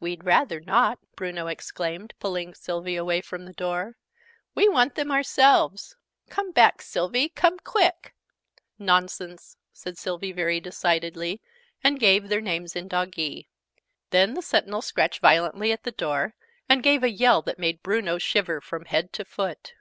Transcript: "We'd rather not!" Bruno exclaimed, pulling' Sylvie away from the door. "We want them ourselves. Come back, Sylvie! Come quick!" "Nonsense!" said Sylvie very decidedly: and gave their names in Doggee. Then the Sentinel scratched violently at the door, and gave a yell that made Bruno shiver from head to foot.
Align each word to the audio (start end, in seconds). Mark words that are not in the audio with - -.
"We'd 0.00 0.22
rather 0.24 0.60
not!" 0.60 0.98
Bruno 1.16 1.46
exclaimed, 1.46 2.12
pulling' 2.20 2.52
Sylvie 2.52 2.96
away 2.96 3.22
from 3.22 3.46
the 3.46 3.54
door. 3.54 3.96
"We 4.54 4.68
want 4.68 4.96
them 4.96 5.10
ourselves. 5.10 5.96
Come 6.28 6.52
back, 6.52 6.82
Sylvie! 6.82 7.30
Come 7.30 7.58
quick!" 7.58 8.12
"Nonsense!" 8.78 9.56
said 9.72 9.96
Sylvie 9.96 10.32
very 10.32 10.60
decidedly: 10.60 11.40
and 11.82 11.98
gave 11.98 12.28
their 12.28 12.42
names 12.42 12.76
in 12.76 12.86
Doggee. 12.86 13.48
Then 14.10 14.34
the 14.34 14.42
Sentinel 14.42 14.82
scratched 14.82 15.22
violently 15.22 15.72
at 15.72 15.84
the 15.84 15.90
door, 15.92 16.34
and 16.68 16.82
gave 16.82 17.02
a 17.02 17.08
yell 17.10 17.40
that 17.40 17.58
made 17.58 17.82
Bruno 17.82 18.18
shiver 18.18 18.60
from 18.60 18.84
head 18.84 19.10
to 19.14 19.24
foot. 19.24 19.72